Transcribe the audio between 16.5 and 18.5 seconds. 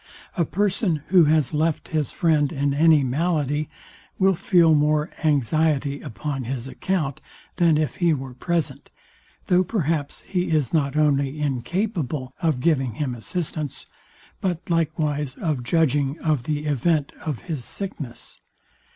event of his sickness.